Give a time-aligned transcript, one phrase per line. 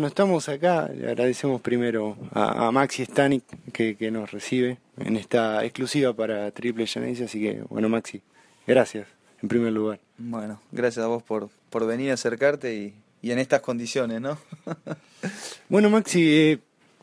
[0.00, 6.12] No estamos acá, le agradecemos primero a, Maxi Stanik que, nos recibe en esta exclusiva
[6.12, 8.22] para Triple Genesis, así que bueno Maxi,
[8.64, 9.08] gracias
[9.42, 9.98] en primer lugar.
[10.16, 14.38] Bueno, gracias a vos por, por venir a acercarte y, y en estas condiciones, ¿no?
[15.68, 16.58] bueno Maxi, eh,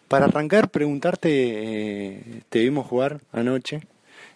[0.08, 3.82] para arrancar preguntarte, eh, te vimos jugar anoche,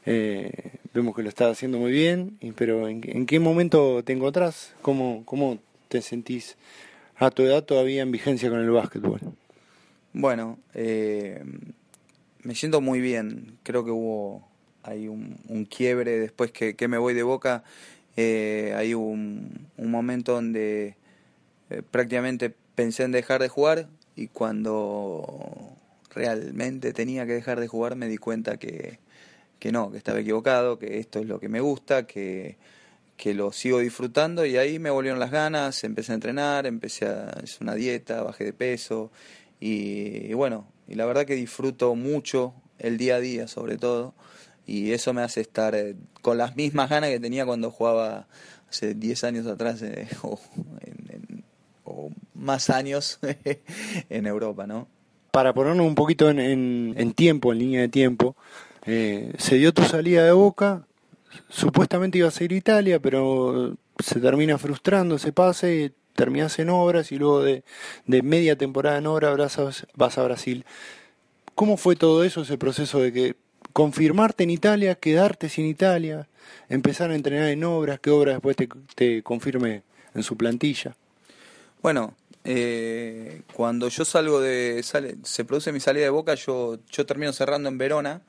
[0.06, 0.52] eh,
[0.94, 4.74] vemos que lo estás haciendo muy bien, pero ¿en, en qué momento te encontrás?
[4.82, 6.58] ¿Cómo, cómo te sentís?
[7.20, 9.20] A tu edad todavía en vigencia con el básquetbol?
[10.14, 11.44] Bueno, eh,
[12.44, 13.58] me siento muy bien.
[13.64, 14.50] Creo que hubo
[14.84, 17.64] hay un, quiebre después que, me voy de Boca.
[18.16, 20.96] Eh, hay un, un, momento donde
[21.70, 25.76] eh, prácticamente pensé en dejar de jugar y cuando
[26.14, 29.00] realmente tenía que dejar de jugar me di cuenta que,
[29.60, 32.58] que no, que estaba equivocado, que esto es lo que me gusta, que
[33.20, 37.28] que lo sigo disfrutando y ahí me volvieron las ganas, empecé a entrenar, empecé a
[37.32, 39.12] hacer una dieta, bajé de peso
[39.60, 44.14] y, bueno, y la verdad que disfruto mucho el día a día sobre todo
[44.66, 48.30] y eso me hace estar eh, con las mismas ganas que tenía cuando jugaba
[48.70, 50.08] hace 10 años atrás eh,
[51.84, 53.20] o, más años
[54.10, 54.88] en Europa, ¿no?
[55.32, 58.38] Para ponernos un poquito en, tiempo, en línea de tiempo,
[58.86, 60.88] eh, se dio tu salida de Boca,
[61.50, 67.18] supuestamente iba a ser Italia, pero se termina frustrando ese pase, terminas en obras y
[67.18, 67.64] luego de,
[68.06, 69.58] media temporada en obras
[69.96, 70.66] vas a, Brasil.
[71.56, 73.36] ¿Cómo fue todo eso, ese proceso de que
[73.74, 76.28] confirmarte en Italia, quedarte sin Italia,
[76.68, 78.58] empezar a entrenar en obras, que obras después
[78.96, 79.84] te, confirme
[80.16, 80.96] en su plantilla?
[81.82, 87.06] Bueno, eh, cuando yo salgo de, sale, se produce mi salida de Boca, yo, yo
[87.06, 88.22] termino cerrando en Verona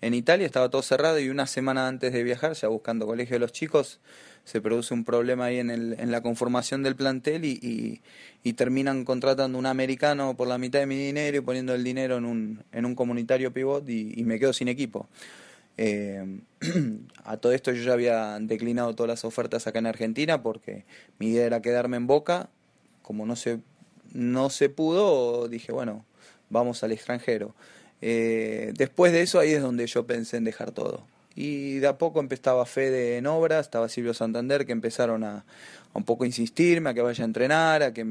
[0.00, 3.40] en Italia estaba todo cerrado y una semana antes de viajar, ya buscando colegio de
[3.40, 4.00] los chicos,
[4.44, 8.00] se produce un problema ahí en, el, en la conformación del plantel y,
[8.42, 12.16] y, terminan contratando un americano por la mitad de mi dinero y poniendo el dinero
[12.16, 15.06] en un, en un comunitario pivot y, me quedo sin equipo.
[15.76, 16.40] Eh,
[17.24, 20.86] a todo esto yo ya había declinado todas las ofertas acá en Argentina porque
[21.18, 22.48] mi idea era quedarme en Boca.
[23.02, 23.60] Como no se,
[24.12, 26.06] no se pudo, dije, bueno,
[26.48, 27.54] vamos al extranjero.
[28.00, 31.02] Eh, después de eso ahí es donde yo pensé en dejar todo.
[31.34, 35.44] Y de a poco empezaba Fede en obras, estaba Silvio Santander, que empezaron a,
[35.94, 38.04] un poco insistirme, a que vaya a entrenar, a que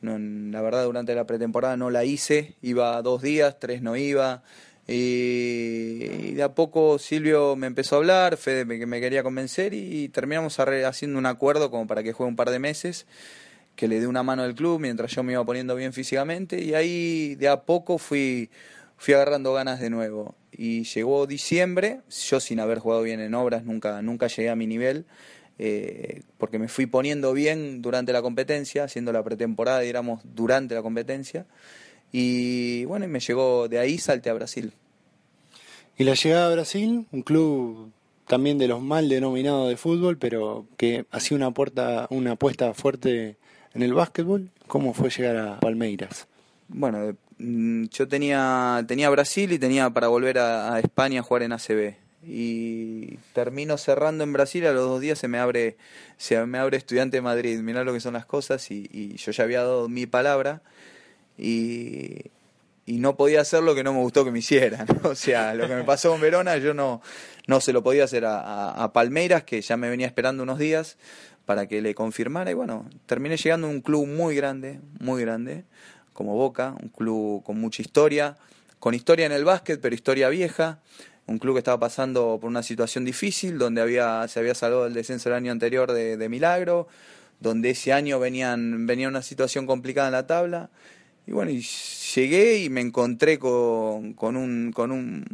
[0.00, 4.42] la verdad durante la pretemporada no la hice, iba dos días, tres no iba.
[4.86, 10.08] Y, de a poco Silvio me empezó a hablar, Fede me, me quería convencer y
[10.08, 13.06] terminamos haciendo un acuerdo como para que juegue un par de meses,
[13.76, 16.74] que le dé una mano al club mientras yo me iba poniendo bien físicamente y
[16.74, 18.50] ahí de a poco fui
[18.96, 20.34] fui agarrando ganas de nuevo.
[20.52, 24.66] Y llegó diciembre, yo sin haber jugado bien en obras, nunca, nunca llegué a mi
[24.66, 25.04] nivel,
[25.58, 30.82] eh, porque me fui poniendo bien durante la competencia, haciendo la pretemporada, éramos durante la
[30.82, 31.46] competencia.
[32.12, 34.72] Y bueno, me llegó de ahí, salte a Brasil.
[35.96, 37.92] Y la llegada a Brasil, un club
[38.26, 43.36] también de los mal denominados de fútbol, pero que hacía una, puerta, una apuesta fuerte
[43.74, 44.50] en el básquetbol.
[44.66, 46.26] ¿Cómo fue llegar a Palmeiras?
[46.76, 51.52] Bueno, Mm, yo tenía, tenía Brasil y tenía para volver a, España a jugar en
[51.52, 51.96] ACB.
[52.26, 55.76] Y termino cerrando en Brasil, a los dos días se me abre,
[56.16, 57.58] se me abre Estudiante de Madrid.
[57.60, 60.62] Mirá lo que son las cosas y, yo ya había dado mi palabra
[61.36, 62.30] y,
[62.86, 64.86] y, no podía hacer lo que no me gustó que me hicieran.
[65.04, 67.02] O sea, lo que me pasó en Verona yo no,
[67.46, 70.96] no se lo podía hacer a, a Palmeiras, que ya me venía esperando unos días
[71.44, 72.50] para que le confirmara.
[72.50, 75.64] Y bueno, terminé llegando a un club muy grande, muy grande
[76.14, 78.38] como Boca, un club con mucha historia,
[78.78, 80.78] con historia en el básquet, pero historia vieja,
[81.26, 84.94] un club que estaba pasando por una situación difícil, donde había, se había salvado el
[84.94, 86.88] descenso el año anterior de, Milagro,
[87.40, 90.70] donde ese año venían, venía una situación complicada en la tabla.
[91.26, 91.60] Y bueno, y
[92.14, 95.24] llegué y me encontré con, con un, con un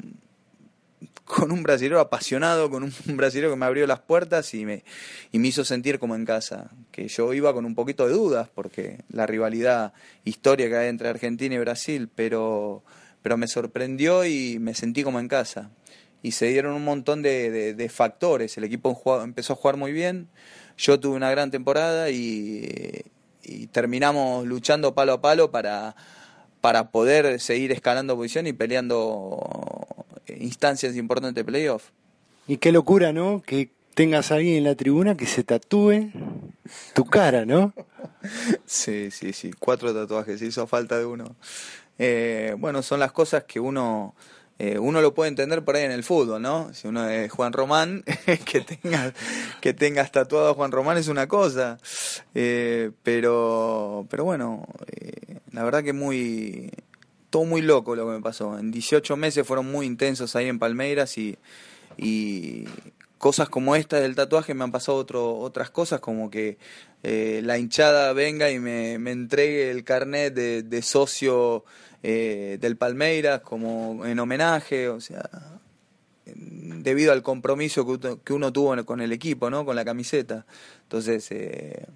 [1.30, 4.84] con un brasileño apasionado, con un brasileño que me abrió las puertas y me,
[5.32, 6.70] y me hizo sentir como en casa.
[6.90, 9.92] Que yo iba con un poquito de dudas, porque la rivalidad
[10.24, 12.82] histórica que hay entre Argentina y Brasil, pero,
[13.22, 15.70] pero me sorprendió y me sentí como en casa.
[16.22, 18.58] Y se dieron un montón de, de, factores.
[18.58, 20.28] El equipo empezó a jugar muy bien,
[20.76, 23.02] yo tuve una gran temporada y,
[23.42, 25.96] y terminamos luchando palo a palo para,
[26.60, 29.79] para poder seguir escalando posición y peleando
[30.40, 31.90] instancias importantes de playoff.
[32.46, 33.42] Y qué locura, ¿no?
[33.42, 36.10] Que tengas a alguien en la tribuna que se tatúe
[36.94, 37.72] tu cara, ¿no?
[38.66, 41.36] sí, sí, sí, cuatro tatuajes, hizo falta de uno.
[41.98, 44.14] Eh, bueno, son las cosas que uno
[44.58, 46.72] eh, uno lo puede entender por ahí en el fútbol, ¿no?
[46.74, 48.04] Si uno es Juan Román,
[48.44, 49.12] que tengas
[49.60, 51.78] que tengas tatuado a Juan Román es una cosa,
[52.34, 54.66] eh, pero pero bueno,
[55.52, 56.70] la verdad que muy,
[57.30, 58.58] todo muy loco lo que me pasó.
[58.58, 61.38] En 18 meses fueron muy intensos ahí en Palmeiras y,
[61.96, 62.64] y
[63.18, 66.58] cosas como esta del tatuaje me han pasado otro, otras cosas como que
[67.02, 71.64] eh, la hinchada venga y me, me entregue el carnet de, de socio
[72.02, 75.28] eh, del Palmeiras como en homenaje, o sea,
[76.24, 77.84] debido al compromiso
[78.24, 79.66] que uno, tuvo con el equipo, ¿no?
[79.66, 80.46] Con la camiseta.
[80.84, 81.86] Entonces, eh,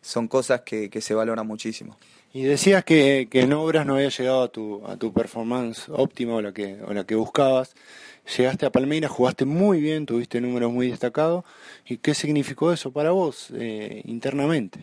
[0.00, 1.98] son cosas que, que se valoran muchísimo.
[2.36, 6.42] Y decías que, en obras no había llegado a tu, a tu performance óptima o
[6.42, 7.74] la que, o la que buscabas.
[8.36, 11.46] Llegaste a Palmeiras, jugaste muy bien, tuviste números muy destacados.
[11.86, 14.80] ¿Y qué significó eso para vos eh, internamente?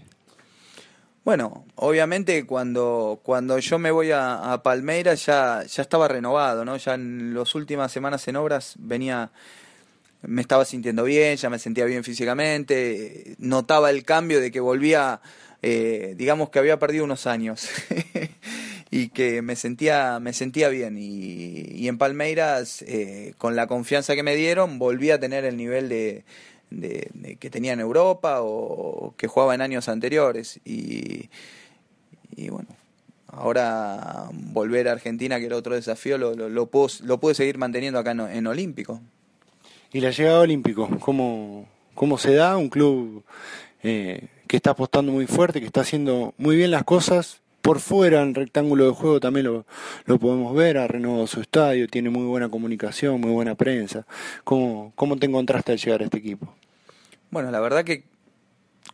[1.24, 6.76] Bueno, obviamente cuando, cuando yo me voy a, a, Palmeiras ya, ya estaba renovado, ¿no?
[6.78, 9.30] Ya en las últimas semanas en obras venía,
[10.24, 15.22] me estaba sintiendo bien, ya me sentía bien físicamente, notaba el cambio de que volvía
[15.66, 17.70] eh, digamos que había perdido unos años
[18.92, 20.98] y que me sentía, me sentía bien.
[21.00, 25.88] Y, en Palmeiras, eh, con la confianza que me dieron, volví a tener el nivel
[25.88, 26.26] de,
[27.40, 30.60] que tenía en Europa o que jugaba en años anteriores.
[30.66, 31.30] Y,
[32.50, 32.68] bueno,
[33.28, 38.48] ahora volver a Argentina, que era otro desafío, lo, lo, pude seguir manteniendo acá en,
[38.48, 39.00] Olímpico.
[39.94, 40.90] ¿Y la llegada a Olímpico?
[41.00, 42.58] ¿Cómo, cómo se da?
[42.58, 43.24] Un club
[43.82, 47.42] eh, que está apostando muy fuerte, que está haciendo muy bien las cosas.
[47.64, 49.66] Por fuera, en rectángulo de juego también lo,
[50.06, 54.06] lo podemos ver, ha renovado su estadio, tiene muy buena comunicación, muy buena prensa.
[54.44, 56.54] ¿Cómo, ¿Cómo te encontraste al llegar a este equipo?
[57.32, 58.04] Bueno, la verdad que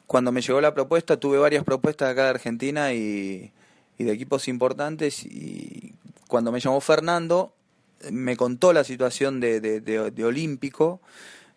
[0.08, 3.52] cuando me llegó la propuesta, tuve varias propuestas acá de Argentina y,
[3.98, 5.94] de equipos importantes y
[6.30, 7.54] cuando me llamó Fernando,
[8.10, 11.02] me contó la situación de, de, de, de Olímpico,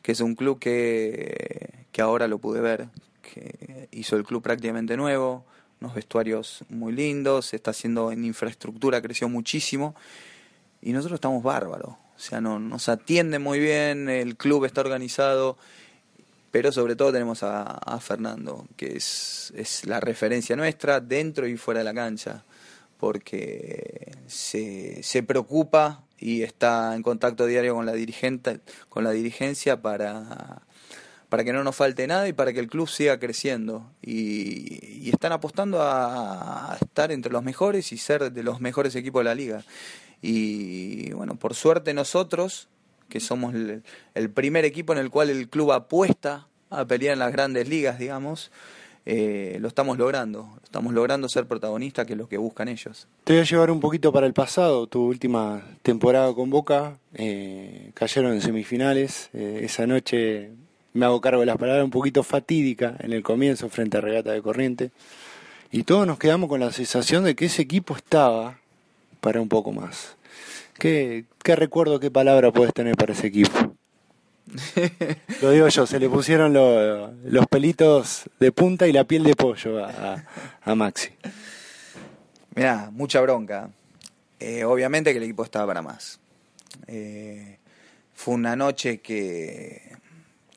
[0.03, 2.89] que es un club que, que ahora lo pude ver,
[3.23, 3.62] que
[3.93, 5.45] hizo el club prácticamente nuevo,
[5.81, 9.95] unos vestuarios muy lindos, se está haciendo en infraestructura, creció muchísimo
[10.81, 11.91] y nosotros estamos bárbaros.
[11.91, 15.57] O sea, no, nos atiende muy bien, el club está organizado,
[16.51, 21.79] pero sobre todo tenemos a, Fernando, que es, es, la referencia nuestra dentro y fuera
[21.79, 22.45] de la cancha,
[22.99, 29.83] porque se, se preocupa y está en contacto diario con la dirigente, con la dirigencia
[29.83, 30.63] para
[31.33, 33.91] para que no nos falte nada y para que el club siga creciendo.
[34.03, 39.25] Y, están apostando a, estar entre los mejores y ser de los mejores equipos de
[39.25, 39.65] la liga.
[40.21, 42.69] Y bueno, por suerte nosotros,
[43.09, 47.33] que somos el, primer equipo en el cual el club apuesta a pelear en las
[47.33, 48.53] grandes ligas, digamos,
[49.07, 50.51] eh, lo estamos logrando.
[50.63, 53.09] Estamos logrando ser protagonistas, que es lo que buscan ellos.
[53.25, 54.87] Te voy a llevar un poquito para el pasado.
[54.87, 59.31] Tu última temporada con Boca, eh, cayeron en semifinales.
[59.33, 60.51] Eh, esa noche
[60.93, 64.33] me hago cargo de las palabras, un poquito fatídica en el comienzo frente a Regata
[64.33, 64.91] de Corriente.
[65.71, 68.59] Y todos nos quedamos con la sensación de que ese equipo estaba
[69.21, 70.17] para un poco más.
[70.79, 73.75] ¿Qué, qué recuerdo, qué palabra puedes tener para ese equipo?
[75.41, 79.85] Lo digo yo, se le pusieron los pelitos de punta y la piel de pollo
[79.85, 80.25] a,
[80.63, 81.11] a Maxi.
[82.55, 83.71] Mirá, mucha bronca.
[84.41, 86.19] Eh, obviamente que el equipo estaba para más.
[86.87, 87.59] Eh,
[88.13, 89.97] fue una noche que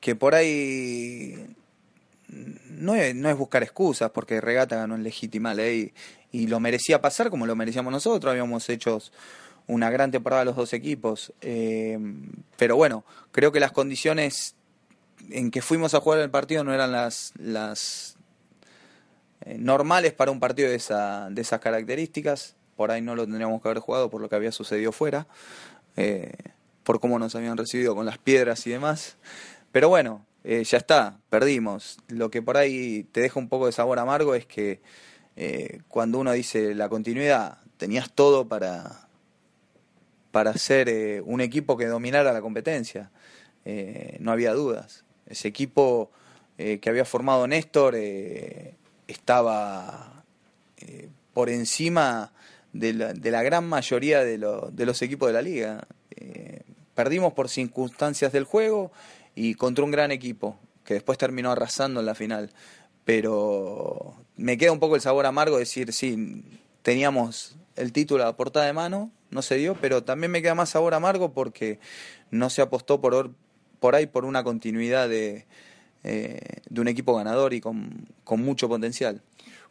[0.06, 1.48] que por ahí
[2.28, 5.94] no es, no es buscar excusas, porque Regata ganó en legítima ley
[6.32, 9.02] y lo merecía pasar como lo merecíamos nosotros, habíamos hecho
[9.66, 11.98] una gran temporada los dos equipos, eh,
[12.56, 14.54] pero bueno, creo que las condiciones
[15.32, 18.16] en que fuimos a jugar el partido no eran las, las
[19.42, 23.60] eh, normales para un partido de, esa, de esas características, por ahí no lo tendríamos
[23.60, 25.26] que haber jugado por lo que había sucedido fuera,
[25.96, 26.32] eh,
[26.84, 29.18] por cómo nos habían recibido con las piedras y demás.
[29.76, 31.98] Pero bueno, eh, ya está, perdimos.
[32.08, 34.80] Lo que por ahí te deja un poco de sabor amargo es que
[35.36, 39.10] eh, cuando uno dice la continuidad, tenías todo para,
[40.32, 43.12] para ser eh, un equipo que dominara la competencia.
[44.20, 45.04] no había dudas.
[45.26, 46.10] Ese equipo
[46.56, 47.98] que había formado Néstor
[49.08, 50.24] estaba
[51.34, 52.32] por encima
[52.72, 55.86] de la, gran mayoría de los equipos de la liga.
[56.94, 58.94] perdimos por circunstancias del juego
[59.36, 62.52] y contra un gran equipo que después terminó arrasando en la final.
[63.04, 66.44] Pero me queda un poco el sabor amargo decir, sí,
[66.82, 70.70] teníamos el título a portada de mano, no se dio, pero también me queda más
[70.70, 71.80] sabor amargo porque
[72.32, 73.32] no se apostó por,
[73.80, 75.46] por ahí por una continuidad de,
[76.04, 76.40] eh,
[76.70, 79.22] de un equipo ganador y con, con mucho potencial.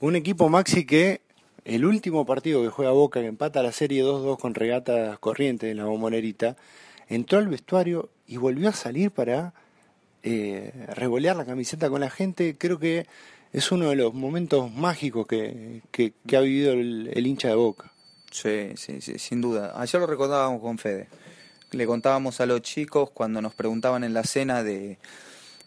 [0.00, 1.22] Un equipo, Maxi, que
[1.64, 5.78] el último partido que juega Boca, que empata la serie 2-2 con regatas corrientes en
[5.78, 6.56] la bombonerita,
[7.08, 9.54] entró al vestuario y volvió a salir para
[10.22, 12.56] eh, revolear la camiseta con la gente.
[12.58, 13.06] Creo que
[13.52, 17.92] es uno de los momentos mágicos que, que, ha vivido el, hincha de Boca.
[18.30, 19.72] Sí, sí, sí, sin duda.
[19.76, 21.08] Ayer lo recordábamos con Fede.
[21.70, 24.98] Le contábamos a los chicos cuando nos preguntaban en la cena de,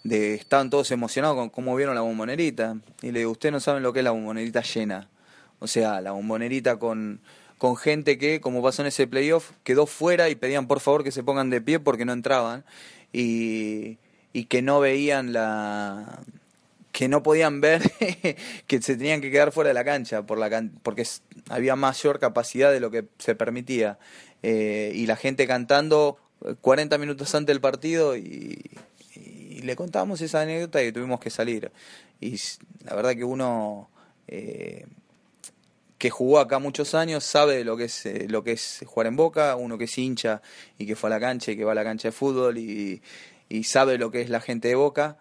[0.03, 2.77] de estaban todos emocionados con cómo vieron la bombonerita.
[3.01, 5.07] Y le digo, ustedes no saben lo que es la bombonerita llena.
[5.59, 7.21] O sea, la bombonerita con,
[7.57, 11.11] con gente que, como pasó en ese playoff, quedó fuera y pedían por favor que
[11.11, 12.63] se pongan de pie porque no entraban.
[13.13, 13.97] Y,
[14.33, 16.19] y que no veían la
[16.91, 17.81] que no podían ver
[18.67, 21.05] que se tenían que quedar fuera de la cancha por la porque
[21.49, 23.99] había mayor capacidad de lo que se permitía
[24.41, 26.17] eh, y la gente cantando
[26.61, 28.59] 40 minutos antes del partido y,
[29.61, 31.71] le contábamos esa anécdota y tuvimos que salir
[32.21, 32.39] y
[32.85, 33.89] la verdad que uno
[34.27, 34.85] eh,
[35.97, 39.15] que jugó acá muchos años sabe lo que es eh, lo que es jugar en
[39.15, 40.41] Boca uno que es hincha
[40.77, 43.01] y que fue a la cancha y que va a la cancha de fútbol y,
[43.49, 45.17] y sabe lo que es la gente de Boca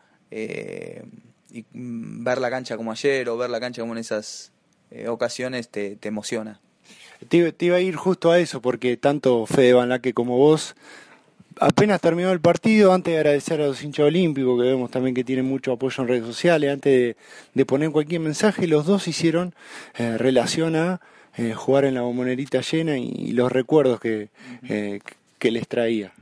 [1.56, 4.52] y mm, ver la cancha como ayer o ver la cancha como en esas
[4.90, 6.60] eh, ocasiones te, te emociona.
[7.28, 10.76] Te, iba a ir justo a eso, porque tanto Fede Van Laque como vos,
[11.60, 15.24] apenas terminó el partido, antes de agradecer a los hinchas olímpicos, que vemos también que
[15.24, 17.16] tienen mucho apoyo en redes sociales, antes
[17.54, 19.54] de, poner cualquier mensaje, los dos hicieron
[19.96, 21.00] eh, relación a
[21.36, 24.30] eh, jugar en la bombonerita llena y, los recuerdos que,
[25.38, 26.12] que les traía.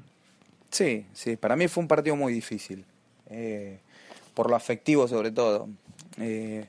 [0.71, 2.85] Sí, sí, para mí fue un partido muy difícil
[4.35, 5.69] por lo afectivo sobre todo.
[6.19, 6.67] Eh,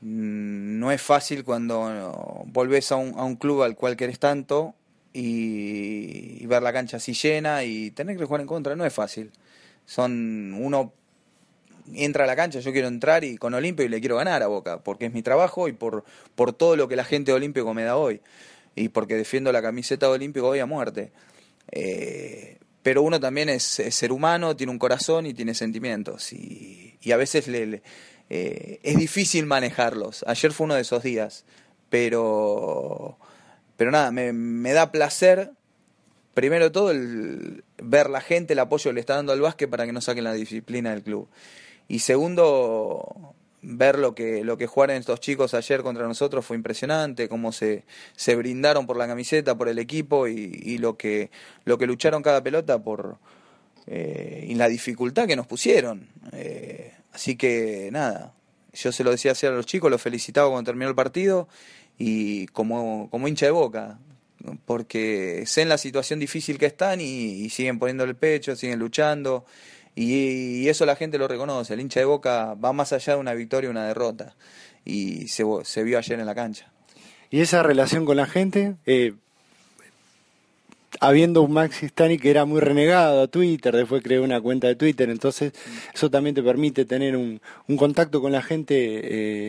[0.00, 4.74] no es fácil cuando volvés a un, a un club al cual querés tanto
[5.20, 9.32] y, ver la cancha así llena y tener que jugar en contra, no es fácil.
[9.84, 10.92] Son uno
[11.94, 14.46] entra a la cancha, yo quiero entrar y con Olimpio y le quiero ganar a
[14.46, 17.74] Boca, porque es mi trabajo y por, por todo lo que la gente de Olímpico
[17.74, 18.20] me da hoy.
[18.76, 21.10] Y porque defiendo la camiseta de Olímpico hoy a muerte.
[21.72, 27.16] Eh, pero uno también es, ser humano, tiene un corazón y tiene sentimientos y, a
[27.16, 27.82] veces le,
[28.30, 30.24] eh, es difícil manejarlos.
[30.28, 31.44] Ayer fue uno de esos días,
[31.90, 33.18] pero,
[33.78, 35.52] pero nada, me, me da placer,
[36.34, 39.70] primero de todo, el, ver la gente, el apoyo que le está dando al básquet
[39.70, 41.28] para que no saquen la disciplina del club.
[41.86, 47.28] Y segundo, ver lo que, lo que jugaron estos chicos ayer contra nosotros fue impresionante,
[47.28, 47.84] cómo se,
[48.16, 51.30] se brindaron por la camiseta, por el equipo y, lo, que,
[51.64, 53.18] lo que lucharon cada pelota por
[53.86, 56.08] eh, y la dificultad que nos pusieron.
[56.32, 58.34] Eh, así que nada,
[58.72, 61.46] yo se lo decía a los chicos, los felicitaba cuando terminó el partido
[61.98, 63.98] y como, como hincha de boca,
[64.64, 68.78] porque sé en la situación difícil que están y, y siguen poniendo el pecho, siguen
[68.78, 69.44] luchando.
[69.98, 71.74] Y, eso la gente lo reconoce.
[71.74, 74.36] El hincha de Boca va más allá de una victoria o una derrota.
[74.84, 75.42] Y se,
[75.82, 76.70] vio ayer en la cancha.
[77.30, 79.14] Y esa relación con la gente, eh,
[81.00, 84.76] habiendo un Maxi Stani que era muy renegado a Twitter, después creó una cuenta de
[84.76, 85.52] Twitter, entonces
[85.92, 88.76] eso también te permite tener un, un contacto con la gente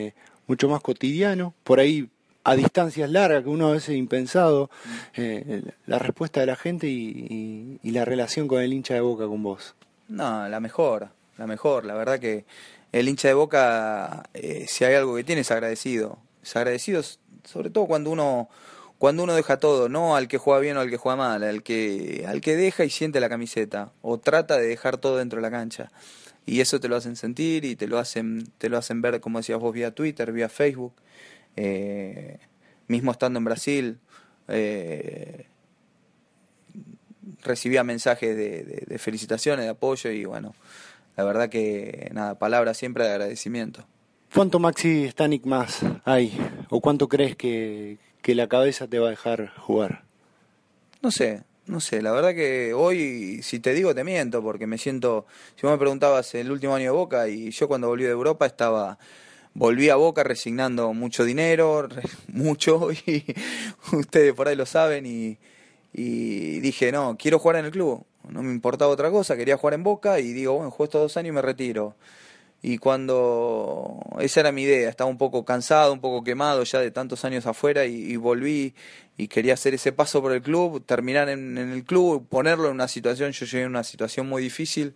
[0.08, 0.14] eh,
[0.48, 2.10] mucho más cotidiano, por ahí
[2.44, 4.70] a distancias largas, que uno a veces impensado,
[5.16, 9.44] eh, la respuesta de la gente y, la relación con el hincha de boca con
[9.44, 9.76] vos.
[10.08, 11.86] No, la mejor, la mejor.
[11.86, 12.46] La verdad que
[12.92, 16.18] el hincha de Boca, eh, si hay algo que tiene, es agradecido.
[16.42, 17.02] Es agradecido
[17.44, 18.50] sobre todo cuando uno
[18.98, 21.64] cuando uno deja todo, no al que juega bien o al que juega mal, al
[21.64, 25.44] que al que deja y siente la camiseta o trata de dejar todo dentro de
[25.44, 25.90] la cancha.
[26.46, 29.40] Y eso te lo hacen sentir y te lo hacen te lo hacen ver, como
[29.40, 30.94] decías vos, vía Twitter, vía Facebook.
[31.62, 32.38] Eh,
[32.88, 34.00] mismo estando en Brasil,
[34.48, 35.46] eh,
[37.44, 40.56] recibía mensajes de, felicitaciones, de apoyo y bueno,
[41.18, 43.86] la verdad que nada, palabras siempre de agradecimiento.
[44.34, 46.32] ¿Cuánto Maxi Stanik más hay?
[46.70, 50.04] ¿O cuánto crees que, que la cabeza te va a dejar jugar?
[51.02, 54.78] No sé, no sé, la verdad que hoy, si te digo, te miento, porque me
[54.78, 55.26] siento,
[55.58, 58.46] si vos me preguntabas el último año de Boca, y yo cuando volví de Europa
[58.46, 58.98] estaba,
[59.60, 61.90] volví a Boca resignando mucho dinero,
[62.30, 63.26] mucho, y
[63.92, 65.38] ustedes por ahí lo saben, y,
[65.92, 68.06] dije, no, quiero jugar en el club.
[68.30, 71.18] No me importaba otra cosa, quería jugar en Boca y digo, bueno, juego estos dos
[71.18, 71.96] años y me retiro.
[72.62, 76.92] Y cuando esa era mi idea, estaba un poco cansado, un poco quemado ya de
[76.92, 78.76] tantos años afuera y, volví
[79.18, 82.88] y quería hacer ese paso por el club, terminar en, el club, ponerlo en una
[82.88, 84.94] situación, yo llegué en una situación muy difícil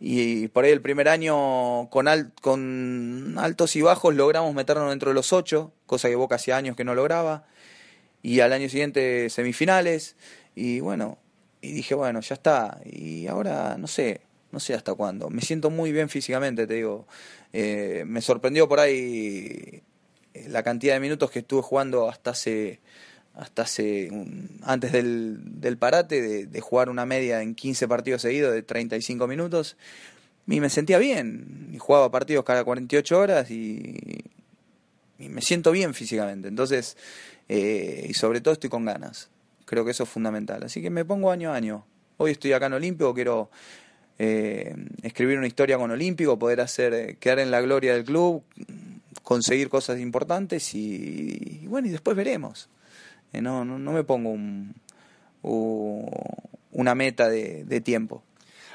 [0.00, 2.08] y por ahí el primer año con,
[3.38, 6.84] altos y bajos logramos meternos dentro de los ocho, cosa que Boca hacía años que
[6.84, 7.44] no lograba
[8.22, 10.16] y al año siguiente semifinales
[10.54, 11.18] y bueno,
[11.60, 15.68] y dije, bueno, ya está, y ahora no sé, no sé hasta cuándo, me siento
[15.68, 17.06] muy bien físicamente, te digo,
[17.52, 19.82] eh, me sorprendió por ahí
[20.48, 22.80] la cantidad de minutos que estuve jugando hasta hace
[23.40, 24.10] hasta hace
[24.62, 29.26] antes del, del parate de, de, jugar una media en 15 partidos seguidos de 35
[29.26, 29.76] minutos
[30.46, 31.70] y me sentía bien.
[31.72, 34.24] Y jugaba partidos cada 48 horas y,
[35.18, 36.48] me siento bien físicamente.
[36.48, 36.96] Entonces,
[37.48, 39.28] eh, y sobre todo estoy con ganas.
[39.66, 40.62] Creo que eso es fundamental.
[40.64, 41.84] Así que me pongo año a año.
[42.16, 43.50] Hoy estoy acá en Olímpico, quiero
[44.18, 48.42] eh, escribir una historia con Olímpico, poder hacer, eh, quedar en la gloria del club,
[49.22, 52.68] conseguir cosas importantes y, bueno, y después veremos.
[53.32, 54.74] No, no, no, me pongo un,
[56.72, 58.22] una meta de, tiempo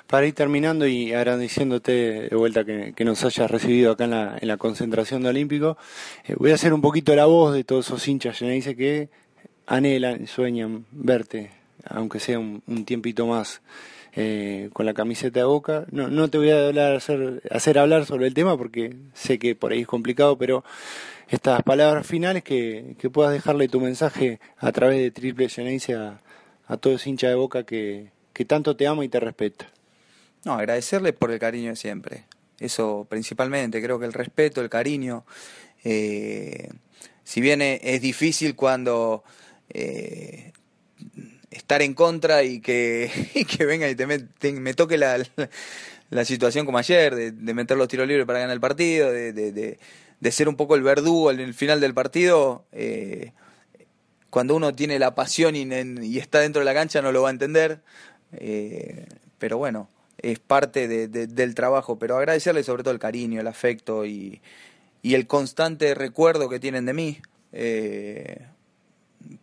[0.07, 4.47] para ir terminando y agradeciéndote de vuelta que, nos hayas recibido acá en la, en
[4.47, 5.77] la concentración de Olímpico,
[6.25, 9.09] eh, voy a hacer un poquito la voz de todos esos hinchas dice que
[9.65, 11.51] anhelan, sueñan verte,
[11.85, 13.62] aunque sea un, tiempito más.
[14.17, 15.85] Eh, con la camiseta de boca.
[15.91, 19.74] No, no te voy a hacer, hacer hablar sobre el tema porque sé que por
[19.74, 20.63] ahí es complicado, pero
[21.27, 26.22] estas palabras finales que, que puedas dejarle tu mensaje a través de Triple Geneise a,
[26.79, 29.67] todo ese hincha de boca que, que tanto te ama y te respeta.
[30.44, 32.25] No, agradecerle por el cariño de siempre.
[32.60, 35.25] Eso principalmente, creo que el respeto, el cariño.
[35.84, 36.70] Eh,
[37.24, 39.24] si bien es difícil cuando
[39.70, 40.53] eh,
[41.50, 43.10] estar en contra y que,
[43.58, 45.24] que venga y te me, toque la,
[46.10, 49.79] la, situación como ayer, de, meter los tiros libres para ganar el partido, de
[50.32, 52.65] ser un poco el verdugo en el final del partido.
[52.72, 53.32] Eh,
[54.29, 57.32] cuando uno tiene la pasión y, está dentro de la cancha no lo va a
[57.32, 57.82] entender.
[59.39, 64.05] pero bueno, es parte de, del trabajo, pero agradecerle sobre todo el cariño, el afecto
[64.05, 64.41] y,
[65.01, 67.20] y el constante recuerdo que tienen de mí.
[67.53, 68.48] Eh,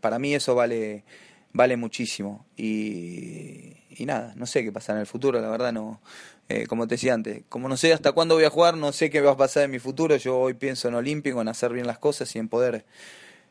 [0.01, 1.05] para mí eso vale,
[1.53, 2.45] vale muchísimo.
[2.57, 6.01] Y, y, nada, no sé qué pasa en el futuro, la verdad no.
[6.53, 9.09] Eh, como te decía antes, como no sé hasta cuándo voy a jugar, no sé
[9.09, 10.17] qué va a pasar en mi futuro.
[10.17, 12.85] Yo hoy pienso en Olímpico, en hacer bien las cosas y en poder,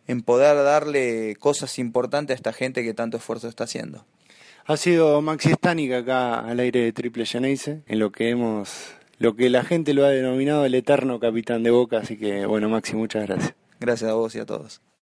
[0.05, 4.05] en poder darle cosas importantes a esta gente que tanto esfuerzo está haciendo.
[4.67, 9.35] Ha sido Maxi Stanik acá al aire de Triple Geneise, en lo que hemos, lo
[9.35, 12.95] que la gente lo ha denominado el eterno capitán de Boca, así que bueno Maxi,
[12.95, 13.55] muchas gracias.
[13.79, 14.81] Gracias a vos y a todos.